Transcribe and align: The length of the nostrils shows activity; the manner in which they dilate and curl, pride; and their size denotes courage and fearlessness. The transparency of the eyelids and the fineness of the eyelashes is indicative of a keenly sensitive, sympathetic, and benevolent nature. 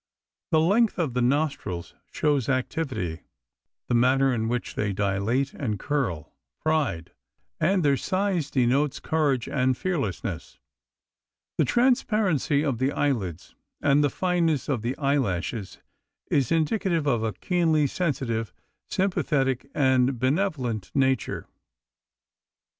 The 0.49 0.59
length 0.59 0.97
of 0.97 1.13
the 1.13 1.21
nostrils 1.21 1.93
shows 2.11 2.49
activity; 2.49 3.21
the 3.87 3.93
manner 3.93 4.33
in 4.33 4.47
which 4.47 4.73
they 4.73 4.93
dilate 4.93 5.53
and 5.53 5.77
curl, 5.77 6.33
pride; 6.59 7.11
and 7.59 7.85
their 7.85 7.97
size 7.97 8.49
denotes 8.49 8.99
courage 8.99 9.47
and 9.47 9.77
fearlessness. 9.77 10.57
The 11.59 11.65
transparency 11.65 12.63
of 12.65 12.79
the 12.79 12.91
eyelids 12.91 13.53
and 13.79 14.03
the 14.03 14.09
fineness 14.09 14.67
of 14.67 14.81
the 14.81 14.97
eyelashes 14.97 15.77
is 16.31 16.51
indicative 16.51 17.05
of 17.05 17.21
a 17.21 17.33
keenly 17.33 17.85
sensitive, 17.85 18.51
sympathetic, 18.87 19.69
and 19.75 20.17
benevolent 20.17 20.89
nature. 20.95 21.45